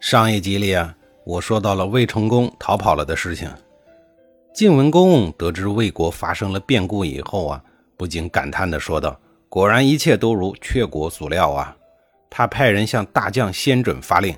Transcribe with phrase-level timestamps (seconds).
[0.00, 0.94] 上一集里啊，
[1.24, 3.50] 我说到了魏成功逃跑了的事情。
[4.54, 7.62] 晋文公得知魏国发生了变故以后啊，
[7.96, 9.18] 不禁感叹地说道
[9.50, 11.76] ：“果然一切都如阙国所料啊！”
[12.30, 14.32] 他派人向大将先轸发令，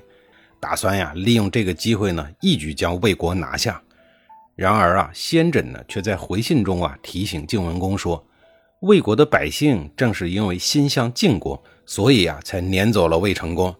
[0.59, 3.79] 打算呀利用这个机会呢，一举将魏国拿下。
[4.55, 8.25] 然而啊，先轸呢却在回信中啊提醒晋文公说
[8.81, 13.73] ：“魏国的百姓正是因为心向晋国，所以啊才撵走了魏成功。”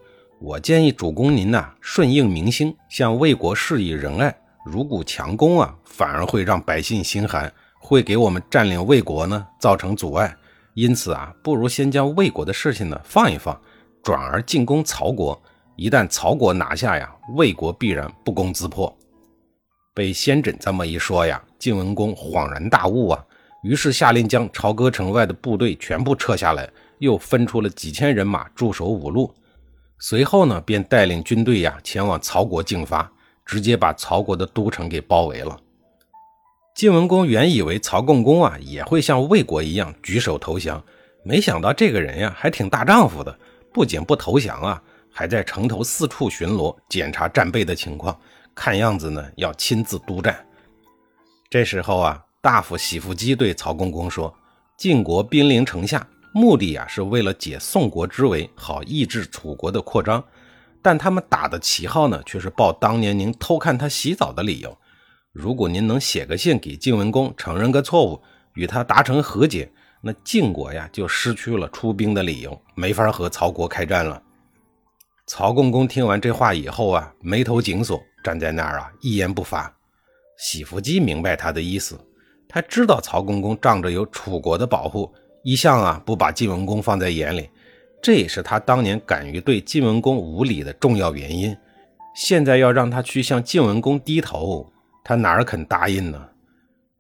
[0.44, 4.36] 我建议主公您呐，顺应民心，向魏国示以仁爱。
[4.66, 10.36] 如果强攻啊，反而会让百姓心寒，会给我们占领魏国呢造成阻碍。
[10.74, 13.56] 因此啊，不如先将魏国的事情呢放一放，
[14.02, 15.40] 转而进攻曹国。
[15.76, 18.92] 一旦曹国拿下呀，魏国必然不攻自破。
[19.94, 23.24] 被先轸这么一说呀，晋文公恍然大悟啊，
[23.62, 26.68] 于是下令将朝歌城外的部队全部撤下来，
[26.98, 29.32] 又分出了几千人马驻守五路。
[30.04, 33.10] 随后呢，便带领军队呀前往曹国进发，
[33.46, 35.56] 直接把曹国的都城给包围了。
[36.76, 40.84] 晋文公原以为曹共公啊也会像魏国一样举手投降，
[41.24, 43.38] 没想到这个人呀还挺大丈夫的，
[43.72, 48.20] 不仅不投降啊，还在城头四处巡逻，检查战备的情况，
[48.56, 50.44] 看样子呢要亲自督战。
[51.48, 54.34] 这时候啊，大夫喜福基对曹公公说
[54.78, 60.24] ：“晋国兵临城下。”目的呀，是为了解宋国之围，好抑制楚国的扩张。
[60.82, 64.76] 但他们打的旗号呢，却是报当年您偷看他洗澡的理由。
[65.32, 68.22] 如果您能写个信给晋文公，承认个错误，
[68.54, 69.72] 与他达成和解，
[70.02, 74.22] 那晋国呀就失去了出兵的理由，没法和曹国开战了。
[75.28, 79.72] 曹共公听完这话以后啊，眉头紧锁，站在那儿啊，一言不发。
[80.38, 82.00] 喜福姬明白他的意思，
[82.50, 85.14] 他知道曹公公仗着有楚国的保护。
[85.44, 87.50] 一向啊不把晋文公放在眼里，
[88.02, 91.56] 这也是他当年敢于对晋文公无礼的重要原因。
[92.16, 94.72] 现在要让他去向晋文公低头，
[95.04, 96.28] 他哪儿肯答应呢？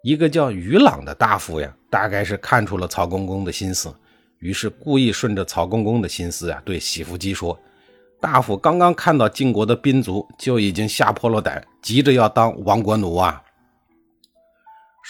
[0.04, 3.94] 一个叫于朗的大夫呀，大概是看出了曹公公的心思，
[4.40, 7.60] 于是故意顺着曹公公的心思啊，对喜福姬说
[8.20, 13.44] ：“大夫刚刚看到晋国的兵卒，就已经吓破了胆，急着要当亡国奴啊。”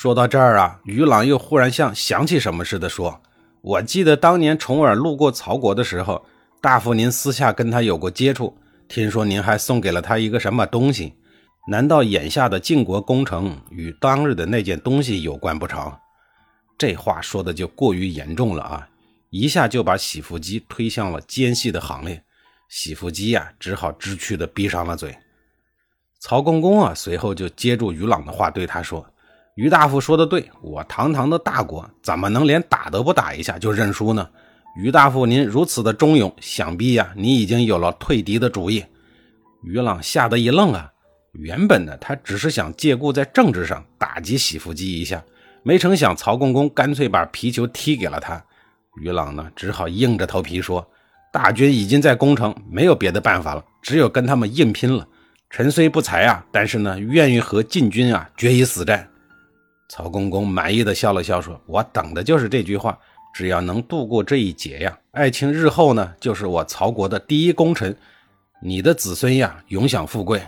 [0.02, 3.22] 说到这儿啊，于朗又忽然像想起什么似的说
[3.62, 6.26] ：“我记得当年重耳路过曹国的时候，
[6.60, 8.58] 大夫您私下跟他有过接触，
[8.88, 11.14] 听说您还送给了他一个什么东西？
[11.68, 15.96] 难道眼下的晋国攻城与当日的那件东西有关不成？”
[16.80, 18.90] 这话说的就过于严重了啊，
[19.30, 22.24] 一下就把喜福基推向了奸细的行列。
[22.70, 25.16] 喜福基呀，只好知趣的闭上了嘴。
[26.20, 29.06] 曹公公啊，随后就接住于朗的话，对他说。
[29.56, 34.28] 于大夫说的对，我堂堂的大国怎么能连打都不打一下就认输呢？
[34.78, 38.84] 于大夫，您如此的忠勇，想必呀，你已经有了退敌的主意。
[39.64, 40.90] 于朗吓得一愣啊！
[41.34, 45.22] 原本呢，他只是想借故在政治上打击喜福基一下，
[45.64, 48.42] 没成想曹公公干脆把皮球踢给了他。
[49.02, 50.90] 于朗呢，只好硬着头皮说
[51.32, 55.06] ：“大军已经在攻城，没有别的办法了，只有跟他们硬拼了。
[55.50, 59.06] 臣虽不才啊，但是呢，愿意和晋军啊决一死战。”
[59.94, 62.98] 曹公公满意的笑了笑，说：“我等的就是这句话。
[63.34, 67.94] 只要能度过这一劫呀，爱卿日后呢，就是我曹国的第一功臣，
[68.62, 70.42] 你的子孙呀，永享富贵。”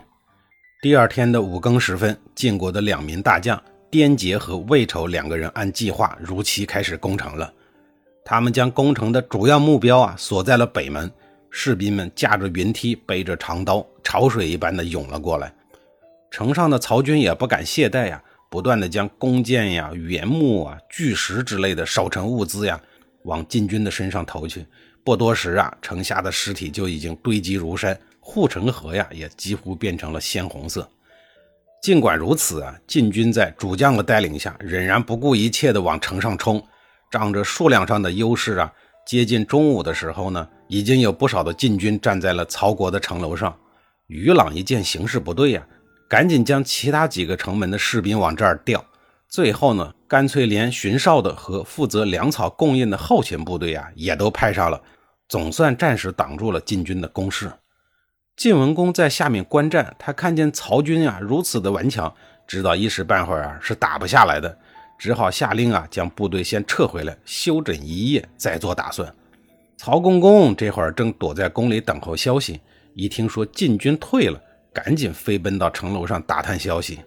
[0.81, 3.61] 第二天的五更时分，晋国的两名大将
[3.91, 7.51] 颠杰和魏丑两个人按计划如期开始攻城了。
[8.23, 11.11] 他们将攻城的主要目标啊锁在了北门，
[11.49, 15.53] 士兵们驾着云梯，背着长刀，潮水一般的涌了过来。
[16.31, 18.23] 城上的曹军也不敢懈怠呀。
[18.53, 22.79] 不断的将弓箭呀、原木啊、巨石之类的守城物资呀，
[23.23, 24.63] 往晋军的身上投去。
[25.03, 30.87] 不多时啊，城下的尸体就已经堆积如山，护城河呀也几乎变成了鲜红色。
[31.81, 36.63] 尽管如此啊，晋军在主将的带领下，仍然不顾一切的往城上冲。
[37.09, 38.71] 仗着数量上的优势啊，
[39.03, 43.57] 接近中午的时候呢，已经有不少的晋军站在了曹国的城楼上。
[44.05, 45.67] 于朗一见形势不对呀。
[46.13, 48.85] 赶紧将其他几个城门的士兵往这儿调，
[49.27, 54.79] 最后呢，干脆连巡哨的和负责粮草供应的后勤部队啊，也都派上了，
[55.27, 57.51] 总算暂时挡住了晋军的攻势。
[58.37, 62.13] 晋文公在下面观战，他看见曹军啊如此的顽强，
[62.45, 64.55] 知道一时半会儿啊是打不下来的，
[64.99, 69.11] 只好下令啊将部队先撤回来，休整一夜，再做打算。
[69.77, 72.61] 曹公公这会儿正躲在宫里等候消息，
[72.93, 74.39] 一听说晋军退了，
[74.73, 76.99] 赶紧飞奔到城楼上打探消息。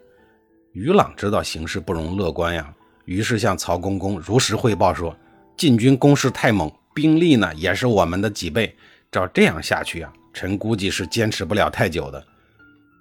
[0.72, 2.72] 于朗知道形势不容乐观呀，
[3.06, 5.16] 于是向曹公公如实汇报说：
[5.56, 8.76] 晋军攻势太猛，兵力呢也是我们的几倍，
[9.10, 10.12] 照这样下去啊。
[10.32, 12.22] 臣估计是坚持不了太久的。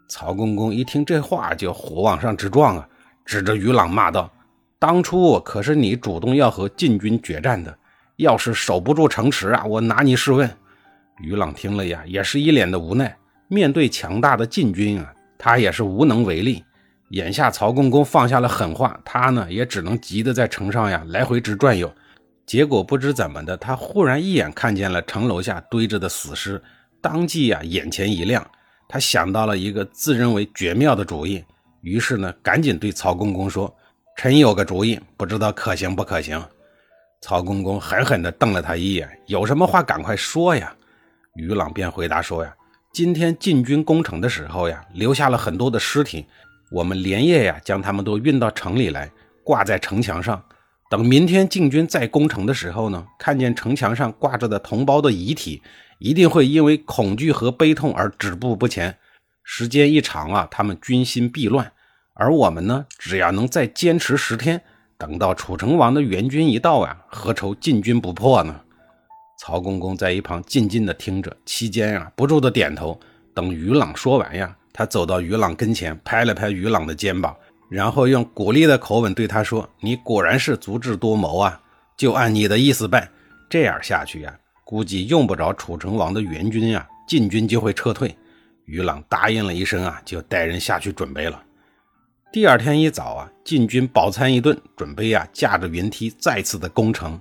[0.08, 2.88] 曹公公一听这话，就火往上直撞啊，
[3.26, 4.32] 指着于朗骂道
[4.80, 7.78] ：“当初可是你主动要和晋军决战的，
[8.16, 10.50] 要是守不住城池啊，我拿你试问。”
[11.20, 13.14] 于朗听了呀，也是一脸的无奈。
[13.48, 16.64] 面对强大的晋军啊，他也是无能为力。
[17.10, 21.92] 眼下曹公公放下了狠话，他呢也只能急得在城上呀来回直转悠。
[22.46, 26.62] 结果不知怎么的，他忽然一眼看见了城楼下堆着的死尸。
[27.02, 28.46] 当即呀，眼前一亮，
[28.88, 31.44] 他想到了一个自认为绝妙的主意，
[31.82, 33.74] 于是呢，赶紧对曹公公说
[34.18, 36.44] ：“臣有个主意，不知道可行不可行。”
[37.22, 40.76] 曹公公狠狠地瞪了他一眼：“有什么话赶快说呀！”
[41.38, 42.56] 于朗便回答说：“呀，
[42.96, 46.26] 今天晋军攻城的时候呀，留下了很多的尸体，
[46.72, 49.12] 我们连夜呀将他们都运到城里来，
[49.44, 50.42] 挂在城墙上。
[50.90, 55.62] 等明天晋军再攻城的时候呢，看见城墙上挂着的同胞的遗体。”
[56.00, 58.98] 一定会因为恐惧和悲痛而止步不前，
[59.44, 61.74] 时间一长啊，他们军心必乱。
[62.14, 64.62] 而我们呢，只要能再坚持十天，
[64.98, 68.62] 等到楚成王的援军一到啊，何愁进军不破呢？
[69.38, 73.00] 曹公公在一旁静静的听着，期间啊，不住的点头。
[73.34, 77.36] 等于朗说完呀，他走到于朗跟前，拍了拍于朗的肩膀，
[77.70, 81.62] 然后用鼓励的口吻对他说：“你果然是足智多谋啊，
[81.98, 83.10] 就按你的意思办。
[83.50, 88.16] 这样下去呀。”估计用不着楚成王的援军啊，晋军就会撤退。
[88.66, 91.44] 于朗答应了一声啊，就带人下去准备了。
[92.32, 97.20] 第二天一早啊，晋军饱餐一顿，准备啊驾着云梯再次的攻城。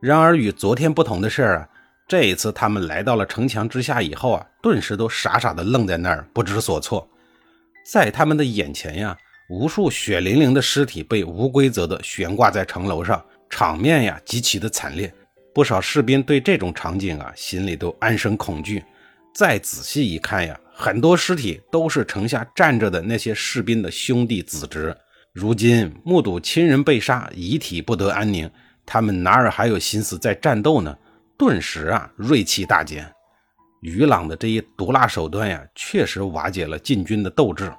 [0.00, 1.68] 然而与昨天不同的是啊，
[2.06, 7.08] 这一次他们来到了城墙之下以后啊，顿时都傻傻的愣在那儿，不知所措。
[7.90, 9.16] 在他们的眼前呀，
[9.50, 15.12] 无数血淋淋的尸体被无规则的悬挂在城楼上，场面呀极其的惨烈。
[15.52, 18.84] 不少士兵对这种场景啊，心里都暗生恐惧。
[19.34, 24.96] 再仔细一看呀，很多尸体都是城下站着的那些士兵的兄弟子侄。
[25.32, 28.48] 如今目睹亲人被杀，遗体不得安宁，
[28.90, 30.96] 他们哪儿还有心思在战斗呢？
[31.36, 33.06] 顿时啊，锐气大减。
[33.82, 37.70] 于朗的这一毒辣手段呀，确实瓦解了晋军的斗志。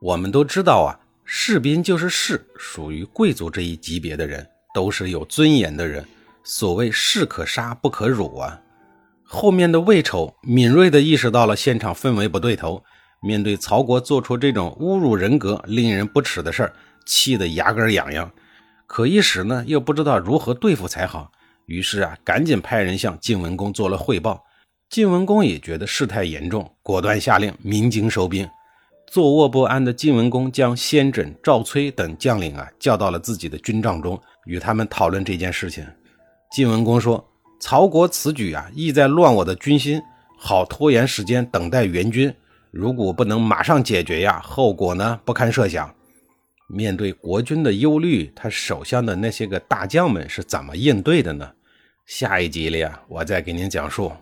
[0.00, 0.90] 我们都知道啊，
[1.24, 4.44] 士兵就是士，属于贵族这一级别的人，
[4.74, 6.04] 都是有尊严的人。
[6.42, 8.60] 所谓士可杀不可辱啊！
[9.22, 12.82] 后面的魏丑敏锐地意识到了现场氛围不对头，
[13.22, 16.72] 面对曹国做出这种侮辱人格、令人不齿的事儿，
[17.06, 18.30] 气得牙根痒痒。
[18.86, 21.32] 可一时呢，又不知道如何对付才好，
[21.66, 24.44] 于是啊，赶紧派人向晋文公做了汇报。
[24.90, 28.48] 晋文公也觉得事态严重，果断下令鸣金收兵。
[29.06, 35.84] 坐卧不安的晋文公将先轸、赵崔等将领啊叫到了自己的军帐中，与他们讨论这件事情。
[36.52, 37.24] 晋文公说
[37.60, 40.00] ：“曹国此举啊，意在乱我的军心，
[40.38, 42.32] 好拖延时间，等待援军。
[42.70, 45.92] 如果不能马上解决呀，后果呢不堪设想。”
[46.66, 51.52] 面对国军的忧虑，他手下的那些个大将们是怎么应对的呢？
[52.06, 54.12] 下一集里啊，我再给您讲述。